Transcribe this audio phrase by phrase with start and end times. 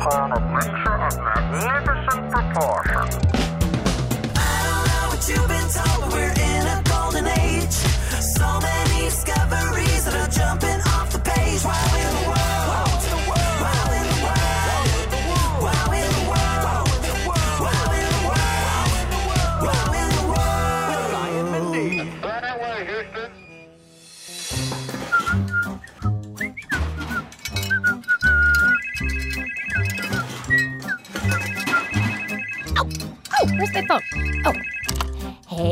[0.00, 0.49] upon a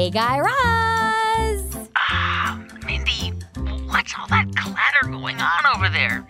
[0.08, 1.88] Hey, Guy Raz.
[1.94, 3.30] Ah, Mindy,
[3.88, 6.26] what's all that clatter going on over there?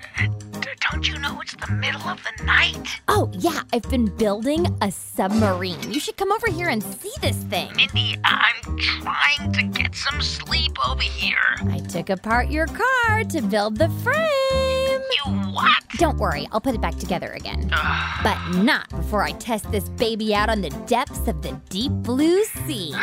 [0.90, 3.00] Don't you know it's the middle of the night?
[3.06, 5.92] Oh, yeah, I've been building a submarine.
[5.92, 7.70] You should come over here and see this thing.
[7.76, 11.38] Mindy, I'm trying to get some sleep over here.
[11.70, 14.77] I took apart your car to build the frame.
[14.98, 15.82] You what?
[15.96, 17.70] Don't worry, I'll put it back together again.
[17.72, 18.20] Ah.
[18.22, 22.44] But not before I test this baby out on the depths of the deep blue
[22.44, 22.94] sea.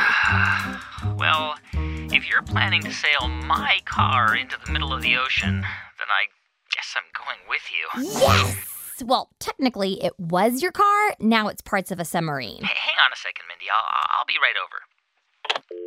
[1.18, 6.10] well, if you're planning to sail my car into the middle of the ocean, then
[6.10, 6.28] I
[6.72, 8.20] guess I'm going with you.
[8.20, 9.04] Yes!
[9.04, 11.16] Well, technically, it was your car.
[11.20, 12.64] Now it's parts of a submarine.
[12.64, 13.66] Hey, hang on a second, Mindy.
[13.70, 15.85] I'll, I'll be right over.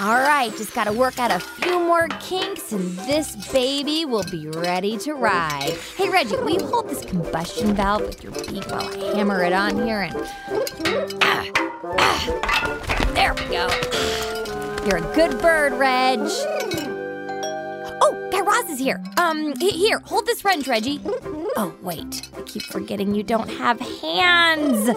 [0.00, 4.22] All right, just got to work out a few more kinks, and this baby will
[4.30, 5.76] be ready to ride.
[5.96, 9.52] Hey, Reggie, will you hold this combustion valve with your beak while I hammer it
[9.52, 10.02] on here?
[10.02, 10.14] And
[11.22, 11.44] Ah,
[11.98, 13.10] ah.
[13.14, 13.66] there we go.
[14.86, 16.20] You're a good bird, Reg.
[18.00, 19.02] Oh, Guy Raz is here.
[19.16, 21.00] Um, here, hold this wrench, Reggie.
[21.56, 24.90] Oh, wait, I keep forgetting you don't have hands.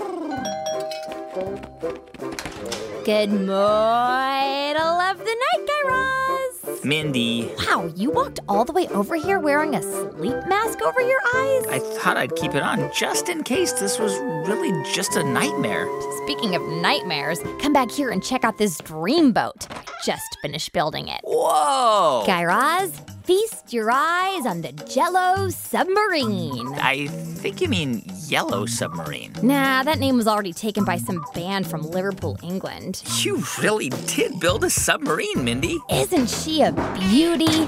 [3.04, 6.86] Good middle of the night, Guy Raz.
[6.86, 11.20] Mindy, Wow, you walked all the way over here wearing a sleep mask over your
[11.36, 11.66] eyes?
[11.67, 14.14] I thought I'd keep it on just in case this was
[14.48, 15.88] really just a nightmare.
[16.23, 19.67] Speaking of nightmares, come back here and check out this dreamboat.
[19.72, 21.22] I just finished building it.
[21.23, 22.23] Whoa!
[22.28, 26.67] Guy Raz, feast your eyes on the Jello submarine.
[26.76, 29.33] I think you mean Yellow Submarine.
[29.43, 33.03] Nah, that name was already taken by some band from Liverpool, England.
[33.19, 35.80] You really did build a submarine, Mindy.
[35.92, 37.67] Isn't she a beauty?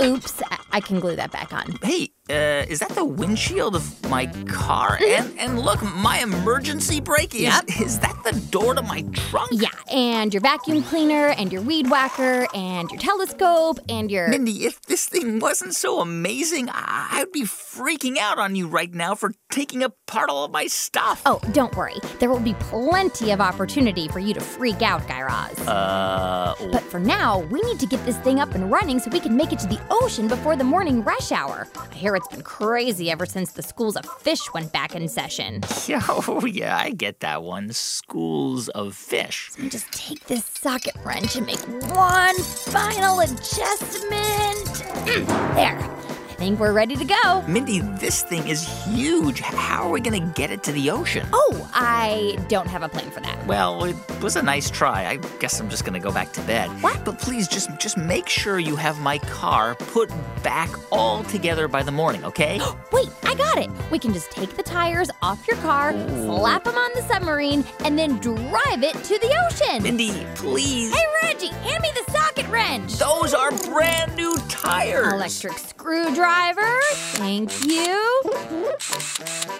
[0.00, 1.78] Oops, I, I can glue that back on.
[1.80, 4.98] Hey, uh, is that the windshield of my car?
[5.02, 7.64] And and look, my emergency brake is Yep.
[7.80, 9.50] is that the door to my trunk?
[9.52, 14.28] Yeah, and your vacuum cleaner, and your weed whacker, and your telescope, and your.
[14.28, 19.14] Mindy, if this thing wasn't so amazing, I'd be freaking out on you right now
[19.14, 21.20] for taking apart all of my stuff.
[21.26, 21.96] Oh, don't worry.
[22.20, 25.58] There will be plenty of opportunity for you to freak out, Guy Raz.
[25.68, 29.20] Uh, But for now, we need to get this thing up and running so we
[29.20, 31.66] can make it to the ocean before the morning rush hour.
[31.90, 35.60] I hear it's been crazy ever since the schools of fish went back in session.
[36.08, 37.72] oh, yeah, I get that one.
[37.72, 39.50] Schools of fish.
[39.58, 41.60] Me just take this socket wrench and make
[41.94, 44.66] one final adjustment.
[45.06, 45.93] Mm, there.
[46.34, 47.42] I think we're ready to go.
[47.42, 49.38] Mindy, this thing is huge.
[49.38, 51.24] How are we gonna get it to the ocean?
[51.32, 53.46] Oh, I don't have a plan for that.
[53.46, 55.06] Well, it was a nice try.
[55.06, 56.70] I guess I'm just gonna go back to bed.
[56.82, 57.04] What?
[57.04, 60.10] But please, just just make sure you have my car put
[60.42, 62.60] back all together by the morning, okay?
[62.92, 63.70] Wait, I got it.
[63.92, 67.96] We can just take the tires off your car, slap them on the submarine, and
[67.96, 69.84] then drive it to the ocean.
[69.84, 70.92] Mindy, please.
[70.92, 72.10] Hey, Reggie, hand me the
[72.44, 72.92] socket wrench.
[72.98, 75.12] Those are brand new tires.
[75.12, 76.80] Electric screwdriver.
[77.14, 78.22] Thank you.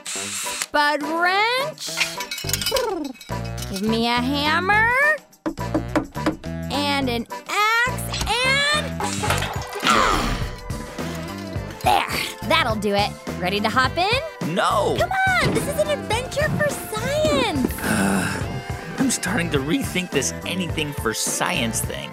[0.06, 1.90] Spud wrench.
[3.70, 4.90] Give me a hammer.
[6.70, 8.26] And an axe.
[8.28, 9.00] And.
[9.84, 10.40] Ah.
[11.82, 12.48] There.
[12.48, 13.10] That'll do it.
[13.38, 14.54] Ready to hop in?
[14.54, 14.96] No.
[14.98, 15.54] Come on.
[15.54, 17.74] This is an adventure for science.
[18.98, 22.10] I'm starting to rethink this anything for science thing.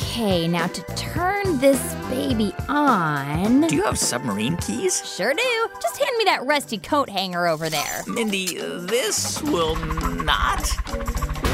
[0.00, 3.62] Okay, now to turn this baby on.
[3.62, 5.02] Do you have submarine keys?
[5.04, 5.68] Sure do.
[5.82, 8.04] Just hand me that rusty coat hanger over there.
[8.06, 10.72] Mindy, this will not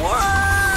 [0.02, 0.73] work.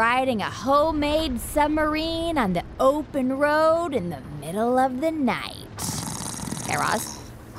[0.00, 5.78] Riding a homemade submarine on the open road in the middle of the night.
[6.66, 7.18] Hey, Raz.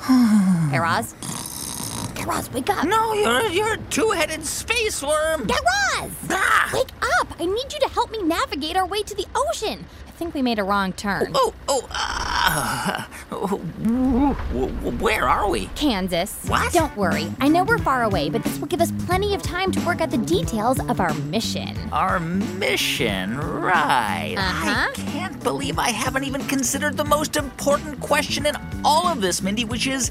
[0.72, 1.14] hey, Raz.
[2.16, 2.84] Hey, Raz, wake up.
[2.84, 5.46] No, you're you're a two-headed space worm.
[5.46, 6.10] Guy Raz!
[6.30, 6.70] Ah!
[6.74, 6.90] Wake
[7.20, 7.32] up!
[7.38, 9.86] I need you to help me navigate our way to the ocean.
[10.08, 11.30] I think we made a wrong turn.
[11.36, 12.22] Oh, oh, ah.
[12.22, 12.31] W-
[13.30, 13.62] w-
[15.00, 15.66] Where are we?
[15.74, 16.44] Kansas.
[16.46, 16.72] What?
[16.72, 17.32] Don't worry.
[17.40, 20.00] I know we're far away, but this will give us plenty of time to work
[20.00, 21.76] out the details of our mission.
[21.92, 24.34] Our mission, right.
[24.36, 24.90] Uh-huh.
[24.90, 29.42] I can't believe I haven't even considered the most important question in all of this,
[29.42, 30.10] Mindy, which is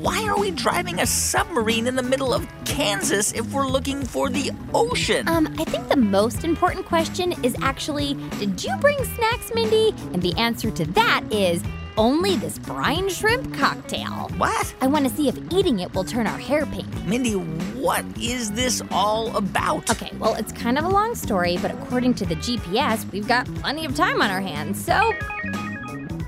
[0.00, 4.30] why are we driving a submarine in the middle of Kansas if we're looking for
[4.30, 5.28] the ocean?
[5.28, 9.90] Um, I think the most important question is actually Did you bring snacks, Mindy?
[10.12, 11.62] And the answer to that is
[11.98, 14.30] only this brine shrimp cocktail.
[14.38, 14.74] what?
[14.80, 16.86] I want to see if eating it will turn our hair pink.
[17.04, 19.90] Mindy, what is this all about?
[19.90, 23.46] Okay, well, it's kind of a long story, but according to the GPS, we've got
[23.56, 24.82] plenty of time on our hands.
[24.82, 25.12] So,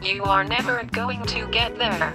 [0.02, 2.12] You are never going to get there.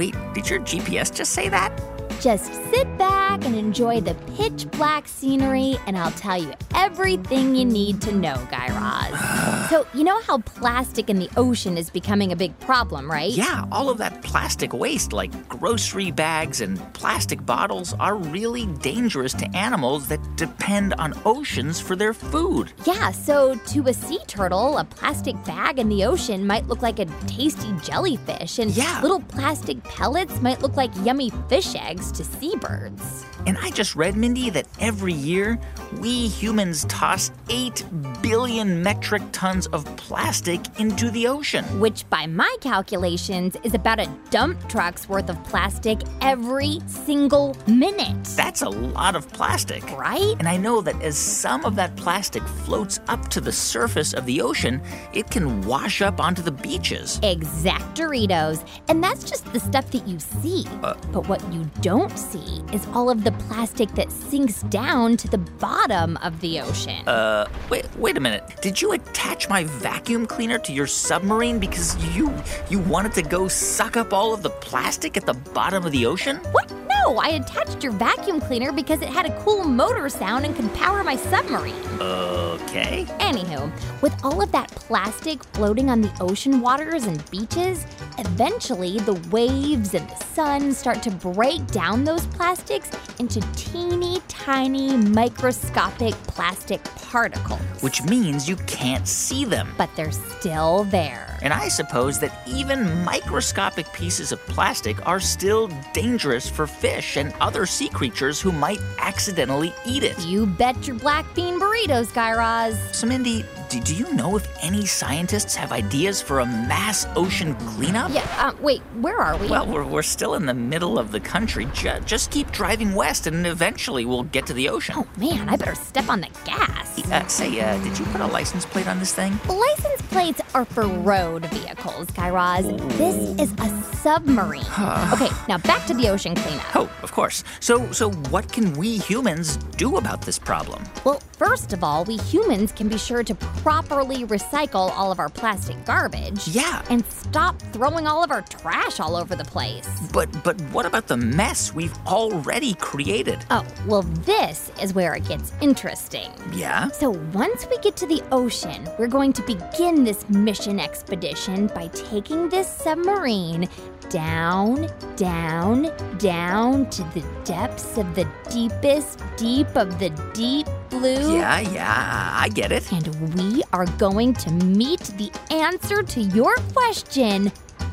[0.00, 1.78] Wait, did your GPS just say that?
[2.20, 7.64] Just sit back and enjoy the pitch black scenery, and I'll tell you everything you
[7.64, 9.68] need to know, Guy Raz.
[9.70, 13.30] so, you know how plastic in the ocean is becoming a big problem, right?
[13.32, 19.32] Yeah, all of that plastic waste, like grocery bags and plastic bottles, are really dangerous
[19.34, 22.72] to animals that depend on oceans for their food.
[22.86, 26.98] Yeah, so to a sea turtle, a plastic bag in the ocean might look like
[26.98, 29.00] a tasty jellyfish, and Yeah.
[29.00, 33.24] little plastic pellets might look like yummy fish eggs to seabirds.
[33.46, 35.58] And I just read, Mindy, that every year
[35.98, 37.84] we humans toss 8
[38.22, 41.64] billion metric tons of plastic into the ocean.
[41.80, 48.24] Which, by my calculations, is about a dump truck's worth of plastic every single minute.
[48.36, 49.82] That's a lot of plastic.
[49.98, 50.34] Right?
[50.38, 54.26] And I know that as some of that plastic floats up to the surface of
[54.26, 54.80] the ocean,
[55.12, 57.18] it can wash up onto the beaches.
[57.22, 58.66] Exact Doritos.
[58.88, 60.66] And that's just the stuff that you see.
[60.82, 65.28] Uh, but what you don't see is all of the plastic that sinks down to
[65.28, 67.06] the bottom of the ocean.
[67.08, 68.44] Uh, wait, wait a minute.
[68.62, 72.32] Did you attach my vacuum cleaner to your submarine because you
[72.68, 76.06] you wanted to go suck up all of the plastic at the bottom of the
[76.06, 76.36] ocean?
[76.52, 76.89] what?
[77.02, 80.72] No, I attached your vacuum cleaner because it had a cool motor sound and could
[80.74, 81.74] power my submarine.
[82.00, 83.06] Okay.
[83.20, 83.70] Anywho,
[84.02, 87.86] with all of that plastic floating on the ocean waters and beaches,
[88.18, 94.96] eventually the waves and the sun start to break down those plastics into teeny tiny
[94.96, 97.60] microscopic plastic particles.
[97.80, 99.72] Which means you can't see them.
[99.78, 101.38] But they're still there.
[101.42, 107.32] And I suppose that even microscopic pieces of plastic are still dangerous for fish and
[107.40, 110.18] other sea creatures who might accidentally eat it.
[110.26, 112.78] You bet your black bean burritos, Guy Raz.
[112.96, 117.54] So, Mindy, do, do you know if any scientists have ideas for a mass ocean
[117.54, 118.10] cleanup?
[118.12, 119.46] Yeah, uh, wait, where are we?
[119.46, 121.68] Well, we're, we're still in the middle of the country.
[121.72, 124.96] Ju- just keep driving west, and eventually we'll get to the ocean.
[124.98, 126.98] oh man, I better step on the gas.
[127.10, 129.38] Uh, say, uh, did you put a license plate on this thing?
[129.48, 132.66] License plates are for road vehicles, Guy Raz.
[132.98, 134.64] This is a submarine.
[135.12, 136.76] okay, now back to the ocean cleanup.
[136.76, 137.44] Oh, of course.
[137.60, 140.82] So, so what can we humans do about this problem?
[141.04, 145.28] Well, first of all, we humans can be sure to properly recycle all of our
[145.28, 146.48] plastic garbage.
[146.48, 146.82] Yeah.
[146.88, 149.88] And stop throwing all of our trash all over the place.
[150.12, 153.44] But, but what about the mess we've already created?
[153.50, 156.30] Oh, well, this is where it gets interesting.
[156.52, 156.88] Yeah.
[156.88, 161.88] So, once we get to the ocean, we're going to begin this mission expedition by
[161.88, 163.68] taking this submarine
[164.08, 171.36] down, down, down to the depths of the deepest deep of the deep blue.
[171.36, 172.90] Yeah, yeah, I get it.
[172.92, 177.50] And we are going to meet the answer to your question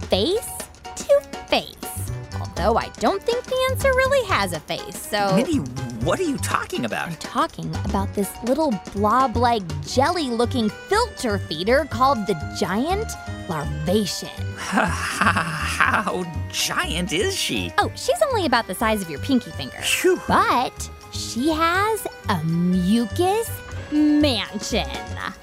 [0.10, 0.58] face
[0.96, 1.75] to face.
[2.39, 5.36] Although I don't think the answer really has a face, so.
[5.36, 5.58] Mindy,
[6.04, 7.08] what are you talking about?
[7.08, 13.08] I'm talking about this little blob like jelly looking filter feeder called the giant
[13.48, 14.30] larvacean.
[14.58, 17.72] How giant is she?
[17.77, 19.77] Oh, she's only about the size of your pinky finger.
[19.82, 20.20] Phew.
[20.27, 23.50] But she has a mucus
[23.92, 24.88] mansion.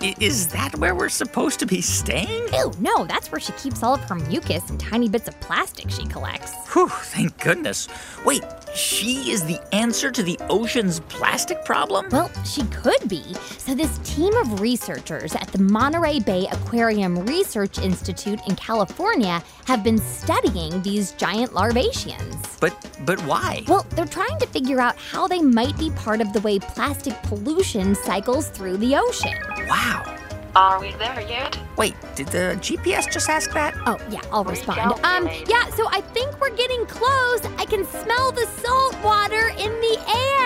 [0.01, 2.47] I- Is that where we're supposed to be staying?
[2.53, 5.91] Ew, no, that's where she keeps all of her mucus and tiny bits of plastic
[5.91, 6.53] she collects.
[6.73, 7.89] Whew, thank goodness.
[8.25, 8.43] Wait,
[8.75, 12.09] she is the answer to the ocean's plastic problem?
[12.11, 13.23] Well, she could be.
[13.59, 19.83] So, this team of researchers at the Monterey Bay Aquarium Research Institute in California have
[19.83, 22.61] been studying these giant larvaceans.
[22.61, 23.63] But but why?
[23.69, 27.15] Well, they're trying to figure out how they might be part of the way plastic
[27.23, 29.35] pollution cycles through the ocean.
[29.69, 30.14] Wow.
[30.57, 31.59] Are we there yet?
[31.77, 33.75] Wait, did the GPS just ask that?
[33.87, 34.93] Oh, yeah, I'll respond.
[35.05, 37.45] Um, yeah, so I think we're getting close.
[37.59, 39.99] I can smell the salt water in the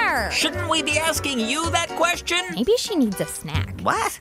[0.02, 0.30] air.
[0.30, 2.38] Shouldn't we be asking you that question?
[2.54, 3.78] Maybe she needs a snack.
[3.82, 4.18] What?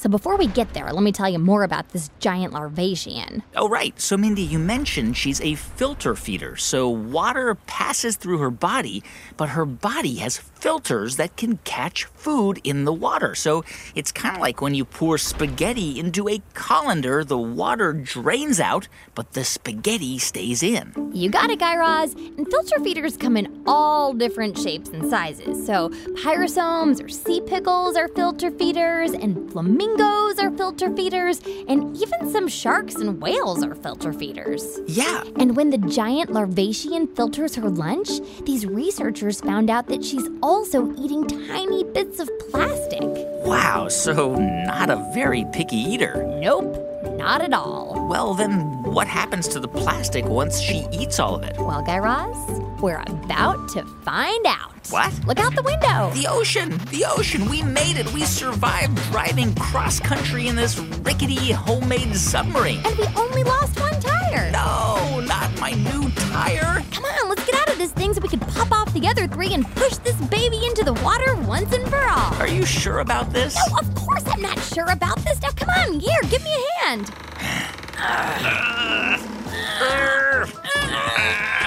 [0.00, 3.42] So before we get there, let me tell you more about this giant larvacean.
[3.54, 4.00] Oh, right.
[4.00, 6.56] So, Mindy, you mentioned she's a filter feeder.
[6.56, 9.02] So, water passes through her body,
[9.36, 13.34] but her body has filters that can catch food in the water.
[13.34, 13.62] So,
[13.94, 18.88] it's kind of like when you pour spaghetti into a colander, the water drains out,
[19.14, 21.10] but the spaghetti stays in.
[21.12, 22.14] You got it, Guy Raz.
[22.14, 25.66] And filter feeders come in all different shapes and sizes.
[25.66, 25.90] So
[26.24, 29.52] pyrosomes or sea pickles are filter feeders, and
[29.96, 34.80] flamingos are filter feeders, and even some sharks and whales are filter feeders.
[34.86, 35.24] Yeah.
[35.36, 38.08] And when the giant larvacean filters her lunch,
[38.44, 43.02] these researchers found out that she's also eating tiny bits of plastic.
[43.44, 43.88] Wow.
[43.88, 46.24] So, not a very picky eater.
[46.40, 46.76] Nope,
[47.16, 48.06] not at all.
[48.08, 51.56] Well, then, what happens to the plastic once she eats all of it?
[51.58, 54.72] Well, Guy Raz, we're about to find out.
[54.88, 55.12] What?
[55.26, 56.10] Look out the window.
[56.14, 56.78] The ocean!
[56.90, 57.48] The ocean!
[57.48, 58.10] We made it!
[58.12, 62.80] We survived driving cross country in this rickety homemade submarine.
[62.84, 64.50] And we only lost one tire.
[64.50, 66.82] No, not my new tire!
[66.90, 69.28] Come on, let's get out of this thing so we can pop off the other
[69.28, 72.34] three and push this baby into the water once and for all.
[72.34, 73.54] Are you sure about this?
[73.68, 75.40] No, of course I'm not sure about this.
[75.42, 77.12] Now, come on, here, give me a hand.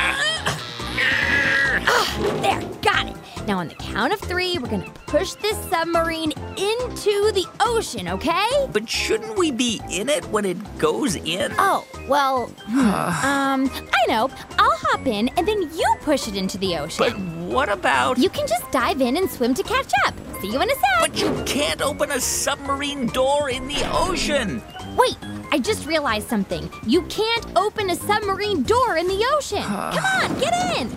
[2.44, 3.16] There, got it.
[3.48, 8.50] Now, on the count of three, we're gonna push this submarine into the ocean, okay?
[8.74, 11.54] But shouldn't we be in it when it goes in?
[11.58, 14.30] Oh, well, hmm, um, I know.
[14.60, 17.06] I'll hop in and then you push it into the ocean.
[17.06, 17.18] But
[17.54, 18.18] what about.
[18.18, 20.14] You can just dive in and swim to catch up.
[20.42, 20.84] See you in a sec.
[21.00, 24.62] But you can't open a submarine door in the ocean!
[24.98, 25.18] Wait,
[25.52, 26.70] I just realized something.
[26.86, 29.64] You can't open a submarine door in the ocean.
[29.64, 30.92] Come on, get in.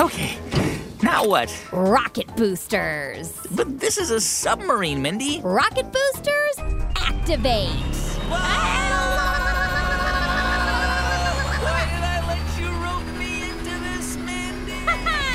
[0.00, 0.38] Okay,
[1.02, 1.52] now what?
[1.72, 3.32] Rocket boosters.
[3.50, 5.40] But this is a submarine, Mindy.
[5.42, 6.58] Rocket boosters,
[6.96, 7.68] activate.
[11.62, 14.72] Why did I let you rope me into this, Mindy?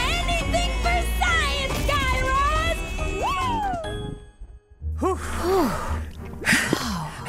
[0.09, 2.77] Anything for science, Guy Raz.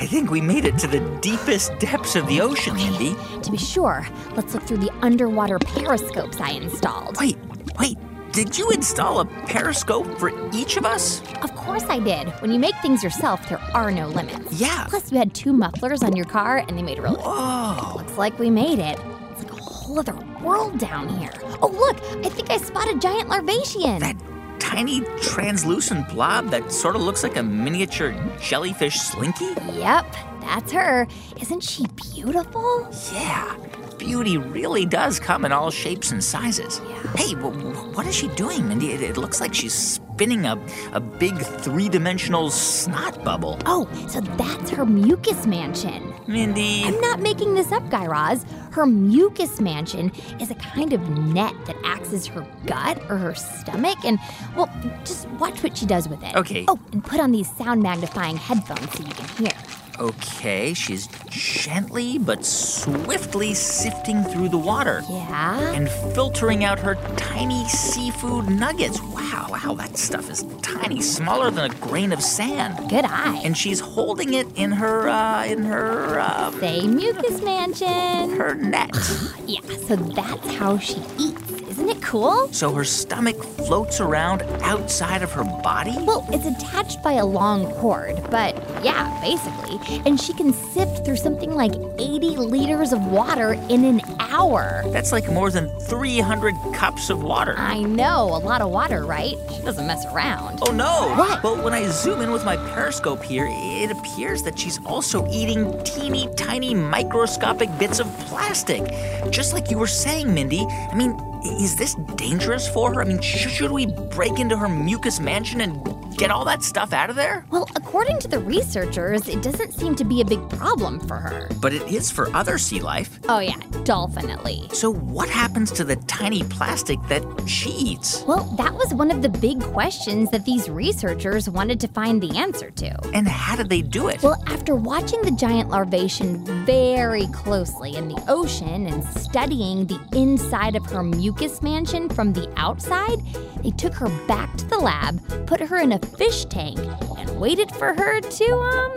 [0.01, 3.17] I think we made it to the deepest depths of the ocean, Mindy.
[3.43, 7.19] To be sure, let's look through the underwater periscopes I installed.
[7.19, 7.37] Wait,
[7.79, 7.99] wait.
[8.33, 11.23] Did you install a periscope for each of us?
[11.43, 12.29] Of course I did.
[12.41, 14.61] When you make things yourself, there are no limits.
[14.61, 14.87] Yeah.
[14.89, 17.17] Plus, you had two mufflers on your car, and they made a really.
[17.17, 17.97] Whoa.
[17.97, 18.99] Looks like we made it.
[19.33, 21.33] It's like a whole other world down here.
[21.63, 21.97] Oh, look!
[22.25, 24.01] I think I spotted giant larvacean.
[24.01, 24.17] That
[24.59, 29.55] tiny translucent blob that sort of looks like a miniature jellyfish slinky?
[29.73, 31.07] Yep, that's her.
[31.41, 32.89] Isn't she beautiful?
[33.13, 33.57] Yeah.
[33.99, 36.81] Beauty really does come in all shapes and sizes.
[36.89, 37.03] Yeah.
[37.17, 38.93] Hey, w- w- what is she doing, Mindy?
[38.93, 40.57] It, it looks like she's spinning a,
[40.93, 43.59] a big three dimensional snot bubble.
[43.67, 46.15] Oh, so that's her mucus mansion.
[46.29, 46.85] Mindy.
[46.85, 48.47] I'm not making this up, Guy Raz.
[48.71, 51.01] Her mucus mansion is a kind of
[51.35, 53.99] net that acts as her gut or her stomach.
[54.05, 54.19] And,
[54.57, 54.71] well,
[55.05, 56.37] just watch what she does with it.
[56.37, 56.65] Okay.
[56.69, 59.53] Oh, and put on these sound magnifying headphones so you can hear.
[60.01, 65.59] Okay, she's gently but swiftly sifting through the water Yeah?
[65.73, 69.03] and filtering out her tiny seafood nuggets.
[69.03, 72.89] Wow, wow, that stuff is tiny, smaller than a grain of sand.
[72.89, 73.41] Good eye.
[73.45, 78.31] And she's holding it in her, uh, in her, uh, Say mucus mansion.
[78.37, 78.91] her net.
[79.49, 81.51] Yeah, so that's how she eats.
[81.71, 82.53] Isn't it cool?
[82.53, 85.95] So her stomach floats around outside of her body?
[86.01, 90.01] Well, it's attached by a long cord, but yeah, basically.
[90.07, 94.83] And she can sift through something like 80 liters of water in an hour.
[94.89, 97.55] That's like more than 300 cups of water.
[97.57, 99.35] I know, a lot of water, right?
[99.55, 100.61] She doesn't mess around.
[100.63, 101.15] Oh no!
[101.17, 101.43] What?
[101.43, 105.83] Well, when I zoom in with my periscope here, it appears that she's also eating
[105.85, 108.83] teeny tiny microscopic bits of plastic.
[109.31, 110.65] Just like you were saying, Mindy.
[110.69, 113.01] I mean, is this dangerous for her?
[113.01, 116.93] I mean, sh- should we break into her mucus mansion and get all that stuff
[116.93, 117.47] out of there?
[117.51, 121.49] Well, according to the researchers, it doesn't seem to be a big problem for her.
[121.61, 123.21] But it is for other sea life.
[123.29, 124.69] Oh, yeah, definitely.
[124.73, 128.25] So, what happens to the tiny plastic that she eats?
[128.27, 132.37] Well, that was one of the big questions that these researchers wanted to find the
[132.37, 132.99] answer to.
[133.15, 134.21] And how did they do it?
[134.21, 140.75] Well, after watching the giant larvacean very closely in the ocean and studying the inside
[140.75, 143.21] of her mucus mansion from the outside,
[143.63, 146.79] they took her back to the lab, put her in a fish tank,
[147.19, 148.93] and waited for her to, um,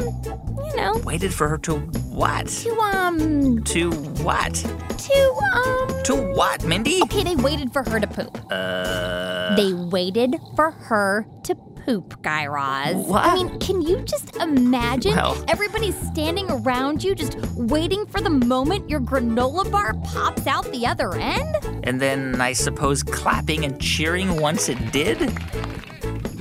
[0.65, 1.75] you know, Waited for her to
[2.11, 2.47] what?
[2.47, 3.91] to, um, To
[4.23, 4.53] what?
[4.53, 6.03] to, um.
[6.03, 7.01] To what, Mindy?
[7.03, 8.37] Okay, they waited for her to poop.
[8.51, 9.55] Uh.
[9.55, 12.21] They waited for her to poop.
[12.21, 12.95] Guy Raz.
[12.95, 13.25] What?
[13.25, 18.29] I mean, can you just imagine Well- everybody standing around you just waiting for the
[18.29, 21.55] moment your granola bar pops out the other end?
[21.83, 25.17] And then I suppose clapping and cheering once it did?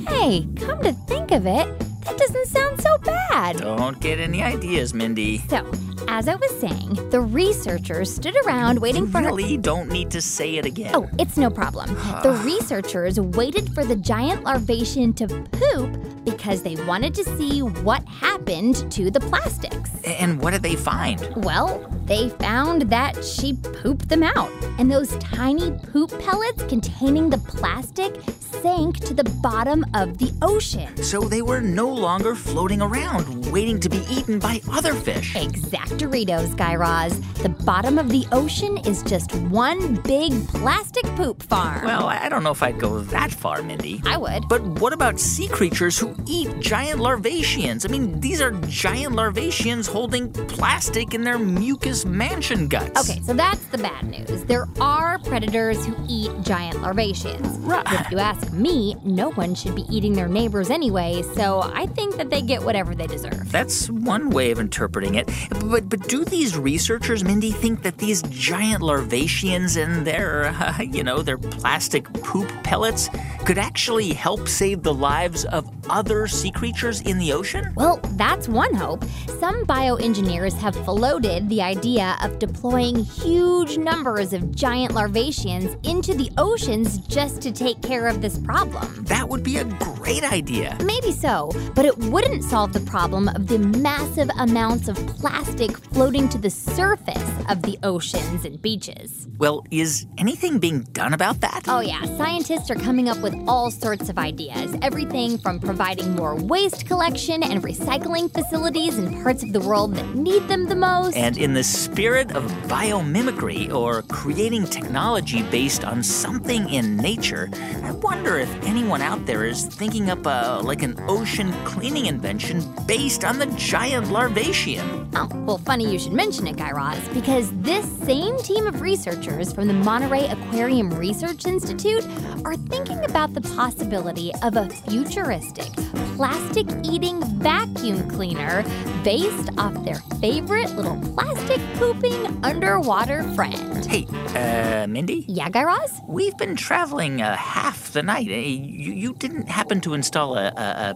[0.09, 1.69] Hey, come to think of it,
[2.03, 3.59] that doesn't sound so bad.
[3.59, 5.39] Don't get any ideas, Mindy.
[5.49, 5.71] So,
[6.09, 9.29] as I was saying, the researchers stood around waiting for her.
[9.29, 10.93] Really don't need to say it again.
[10.95, 11.95] Oh, it's no problem.
[12.23, 18.05] The researchers waited for the giant larvacean to poop because they wanted to see what
[18.09, 19.91] happened to the plastics.
[20.05, 21.21] And what did they find?
[21.37, 27.39] Well, they found that she pooped them out, and those tiny poop pellets containing the
[27.39, 30.97] plastic sank to the bottom of the ocean.
[31.03, 35.35] So they were no longer floating around, waiting to be eaten by other fish.
[35.35, 37.21] Exactoritos, Guy Raz.
[37.43, 41.85] The bottom of the ocean is just one big plastic poop farm.
[41.85, 44.01] Well, I don't know if I'd go that far, Mindy.
[44.05, 44.49] I would.
[44.49, 47.89] But what about sea creatures who eat giant larvaceans?
[47.89, 53.11] I mean, these are giant larvaceans holding plastic in their mucus mansion guts.
[53.11, 54.45] Okay, so that's the bad news.
[54.45, 57.59] There are predators who eat giant larvaceans.
[57.67, 57.87] Right.
[58.01, 62.17] If you ask me, no one should be eating their neighbors anyway, so I think
[62.17, 63.51] that they get whatever they deserve.
[63.51, 65.31] That's one way of interpreting it.
[65.67, 71.03] But but do these researchers, Mindy, think that these giant larvaceans and their, uh, you
[71.03, 73.09] know, their plastic poop pellets
[73.45, 77.73] could actually help save the lives of other sea creatures in the ocean?
[77.75, 79.05] Well, that's one hope.
[79.39, 86.31] Some bioengineers have floated the idea of deploying huge numbers of giant larvaceans into the
[86.39, 89.05] oceans just to take care of this problem.
[89.05, 90.77] That would be a great idea.
[90.85, 96.29] Maybe so, but it wouldn't solve the problem of the massive amounts of plastic floating
[96.29, 99.29] to the surface of the oceans and beaches.
[99.39, 101.65] Well, is anything being done about that?
[101.67, 104.77] Oh, yeah, scientists are coming up with all sorts of ideas.
[104.83, 110.15] Everything from providing more waste collection and recycling facilities in parts of the world that
[110.15, 111.17] need them the most.
[111.17, 117.49] And in the spirit of biomimicry or creating technology based on something in nature,
[117.83, 122.63] I wonder if anyone out there is thinking up a, like an ocean cleaning invention
[122.87, 125.09] based on the giant larvacean.
[125.15, 129.53] Oh, well, funny you should mention it, Guy Raz, because this same team of researchers
[129.53, 132.05] from the Monterey Aquarium Research Institute
[132.45, 135.71] are thinking about the possibility of a futuristic
[136.17, 138.63] plastic eating vacuum cleaner
[139.03, 143.87] based off their favorite little plastic pooping underwater friend.
[143.87, 145.25] Hey, uh, Mindy?
[145.27, 146.01] Yeah, Guy Raz?
[146.07, 148.27] We've been traveling uh, half the night.
[148.27, 150.95] You, you didn't happen to install a, a, a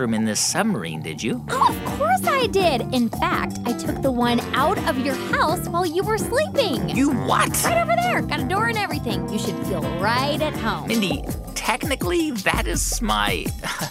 [0.00, 1.44] bathroom in this submarine, did you?
[1.50, 2.80] Oh, of course I did.
[2.94, 6.88] In fact, I took the one out of your house while you were sleeping.
[6.88, 7.50] You what?
[7.64, 8.22] Right over there.
[8.22, 9.28] Got a door and everything.
[9.28, 10.88] You should feel right at home.
[10.88, 11.22] Mindy,
[11.54, 13.44] technically, that is my.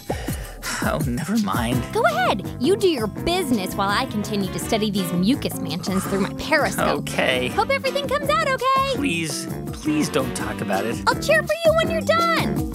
[0.82, 1.84] Oh, never mind.
[1.92, 2.56] Go ahead.
[2.58, 7.00] You do your business while I continue to study these mucus mansions through my periscope.
[7.00, 7.48] Okay.
[7.48, 8.94] Hope everything comes out okay.
[8.94, 10.96] Please, please don't talk about it.
[11.06, 12.69] I'll cheer for you when you're done.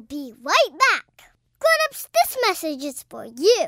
[0.00, 1.30] Will be right back.
[1.58, 3.66] Grown-ups, this message is for you.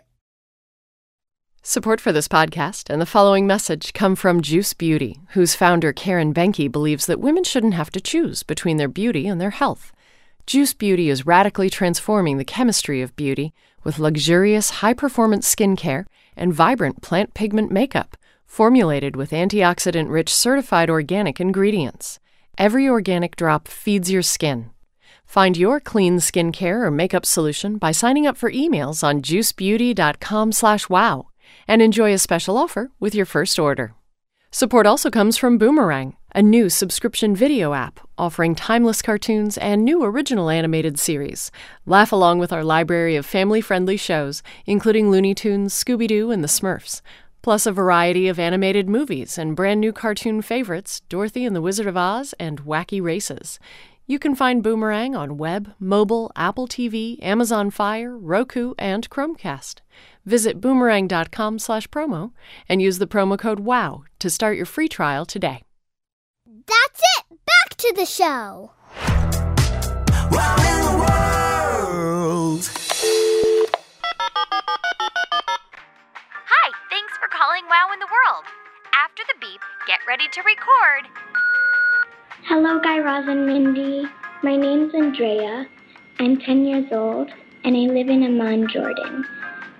[1.62, 6.32] Support for this podcast and the following message come from Juice Beauty, whose founder Karen
[6.32, 9.92] Behnke believes that women shouldn't have to choose between their beauty and their health.
[10.46, 13.52] Juice Beauty is radically transforming the chemistry of beauty
[13.84, 18.16] with luxurious, high performance skincare and vibrant plant pigment makeup,
[18.46, 22.18] formulated with antioxidant rich certified organic ingredients.
[22.56, 24.71] Every organic drop feeds your skin.
[25.32, 31.26] Find your clean skincare or makeup solution by signing up for emails on juicebeauty.com/wow
[31.66, 33.94] and enjoy a special offer with your first order.
[34.50, 40.04] Support also comes from Boomerang, a new subscription video app offering timeless cartoons and new
[40.04, 41.50] original animated series.
[41.86, 47.00] Laugh along with our library of family-friendly shows, including Looney Tunes, Scooby-Doo, and the Smurfs,
[47.40, 51.86] plus a variety of animated movies and brand new cartoon favorites, Dorothy and the Wizard
[51.86, 53.58] of Oz and Wacky Races.
[54.12, 59.80] You can find Boomerang on web, mobile, Apple TV, Amazon Fire, Roku, and Chromecast.
[60.26, 62.32] Visit boomerang.com/promo
[62.68, 65.62] and use the promo code WOW to start your free trial today.
[66.44, 67.38] That's it.
[67.46, 68.72] Back to the show.
[70.30, 72.68] Wow in the world.
[76.52, 78.44] Hi, thanks for calling Wow in the World.
[78.92, 81.08] After the beep, get ready to record.
[82.44, 84.02] Hello, Guy Raz and Mindy.
[84.42, 85.64] My name's Andrea.
[86.18, 87.30] I'm 10 years old,
[87.62, 89.24] and I live in Amman, Jordan.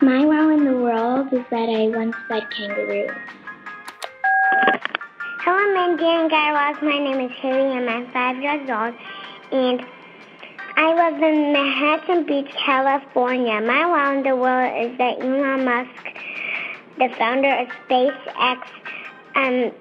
[0.01, 3.11] My wow in the world is that I once fed kangaroos.
[5.41, 6.77] Hello, Mindy and Guy Raz.
[6.83, 8.95] My name is Haley, and I'm five years old.
[9.51, 9.85] And
[10.77, 13.61] I live in Manhattan Beach, California.
[13.61, 15.91] My wow in the world is that Elon Musk,
[16.97, 18.63] the founder of SpaceX,
[19.35, 19.73] um,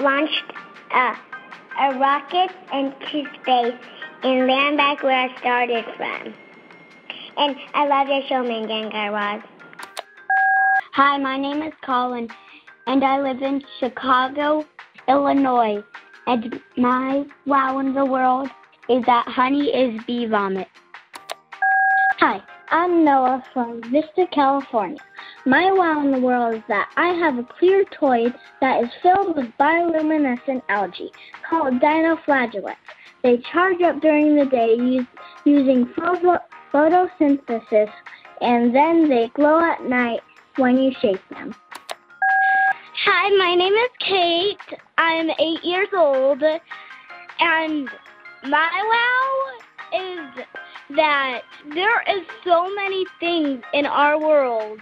[0.00, 0.52] launched
[0.94, 1.16] a,
[1.80, 3.74] a rocket into space
[4.22, 6.34] and land back where I started from.
[7.38, 9.42] And I love your show, Mindy and Guy Raz.
[10.92, 12.28] Hi, my name is Colin,
[12.86, 14.66] and I live in Chicago,
[15.08, 15.82] Illinois.
[16.26, 18.50] And my wow in the world
[18.90, 20.68] is that honey is bee vomit.
[22.18, 24.98] Hi, I'm Noah from Vista, California.
[25.46, 28.26] My wow in the world is that I have a clear toy
[28.60, 31.10] that is filled with bioluminescent algae
[31.48, 32.76] called dinoflagellates.
[33.22, 34.76] They charge up during the day
[35.44, 36.38] using photo,
[36.72, 37.90] photosynthesis,
[38.42, 40.20] and then they glow at night
[40.56, 41.54] when you shake them.
[43.04, 44.78] Hi, my name is Kate.
[44.98, 46.42] I'm eight years old,
[47.40, 47.88] and
[48.44, 49.56] my
[49.92, 50.44] wow is
[50.96, 51.42] that
[51.74, 54.80] there is so many things in our world,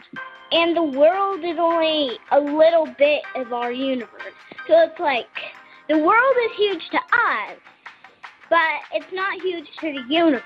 [0.53, 4.35] and the world is only a little bit of our universe.
[4.67, 5.27] So it's like
[5.89, 7.59] the world is huge to us,
[8.51, 10.43] but it's not huge to the universe.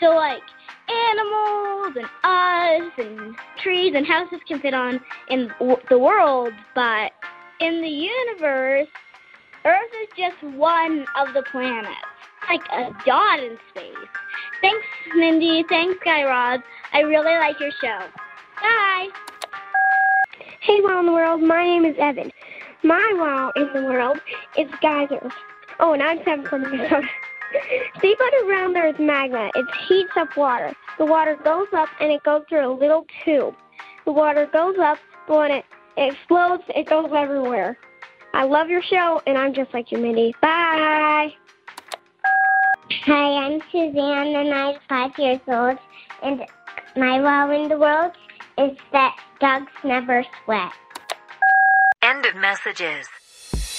[0.00, 0.42] So like
[0.88, 5.50] animals and us and trees and houses can fit on in
[5.88, 7.12] the world, but
[7.60, 8.88] in the universe,
[9.64, 11.94] Earth is just one of the planets,
[12.48, 13.94] like a dot in space.
[14.60, 15.64] Thanks, Mindy.
[15.68, 16.60] Thanks, Guy Raz.
[16.92, 18.00] I really like your show.
[18.62, 19.08] Bye.
[20.60, 21.42] Hey, wow in the world.
[21.42, 22.30] My name is Evan.
[22.82, 24.18] My wow in the world
[24.56, 25.32] is geysers.
[25.80, 27.06] Oh, and I'm Sam from Minnesota.
[28.02, 29.50] Deep underground there is magma.
[29.54, 30.74] It heats up water.
[30.98, 33.54] The water goes up and it goes through a little tube.
[34.04, 35.64] The water goes up, but when it,
[35.96, 37.78] it explodes, it goes everywhere.
[38.34, 40.34] I love your show, and I'm just like you, Mindy.
[40.42, 41.32] Bye.
[43.04, 45.78] Hi, I'm Suzanne, and I'm five years old.
[46.22, 46.44] And
[46.96, 48.12] my wow in the world
[48.58, 50.72] is that dogs never sweat.
[52.02, 53.06] End of messages.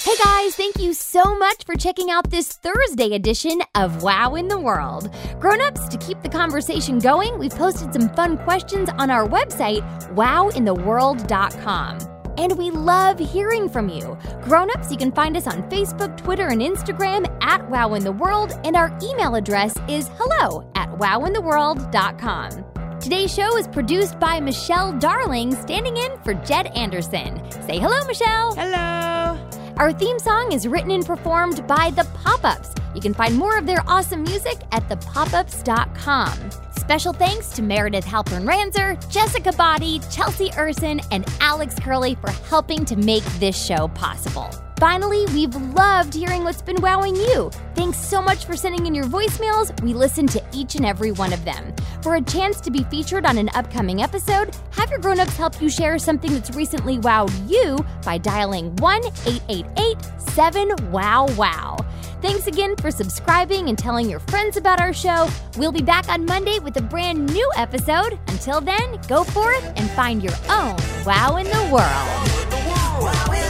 [0.02, 4.48] Hey guys, thank you so much for checking out this Thursday edition of Wow in
[4.48, 5.14] the World.
[5.38, 9.82] Grown-ups, to keep the conversation going, we've posted some fun questions on our website,
[10.14, 11.98] wowintheworld.com.
[12.38, 14.16] And we love hearing from you.
[14.42, 18.58] Grown-ups, you can find us on Facebook, Twitter, and Instagram at Wow in the World,
[18.64, 22.69] and our email address is hello at wowintheworld.com.
[23.00, 27.40] Today's show is produced by Michelle Darling, standing in for Jed Anderson.
[27.50, 28.54] Say hello, Michelle.
[28.54, 29.38] Hello.
[29.78, 32.74] Our theme song is written and performed by The Pop Ups.
[32.94, 36.50] You can find more of their awesome music at thepopups.com.
[36.76, 42.84] Special thanks to Meredith Halpern Ranzer, Jessica Body, Chelsea Urson, and Alex Curley for helping
[42.84, 44.50] to make this show possible.
[44.80, 47.50] Finally, we've loved hearing what's been wowing you.
[47.74, 49.78] Thanks so much for sending in your voicemails.
[49.82, 51.74] We listen to each and every one of them.
[52.00, 55.68] For a chance to be featured on an upcoming episode, have your grown-ups help you
[55.68, 61.76] share something that's recently wowed you by dialing 1-888-7-WOW-WOW.
[62.22, 65.28] Thanks again for subscribing and telling your friends about our show.
[65.58, 68.18] We'll be back on Monday with a brand new episode.
[68.28, 73.49] Until then, go forth and find your own wow in the world.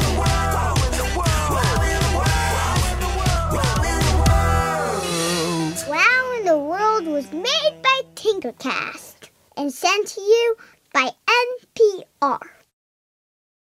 [7.20, 9.28] Was made by Tinkercast
[9.58, 10.56] and sent to you
[10.94, 11.10] by
[11.76, 12.38] NPR.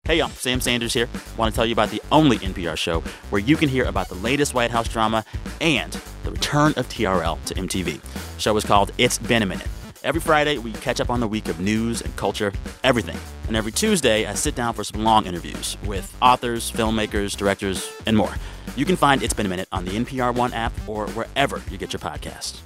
[0.05, 1.11] Hey y'all, Sam Sanders here.
[1.37, 4.15] Want to tell you about the only NPR show where you can hear about the
[4.15, 5.27] latest White House drama
[5.61, 8.01] and the return of TRL to MTV.
[8.01, 9.69] The show is called It's Been a Minute.
[10.05, 12.51] Every Friday, we catch up on the week of news and culture,
[12.83, 13.19] everything.
[13.49, 18.17] And every Tuesday, I sit down for some long interviews with authors, filmmakers, directors, and
[18.17, 18.35] more.
[18.75, 21.77] You can find It's Been a Minute on the NPR One app or wherever you
[21.77, 22.61] get your podcasts.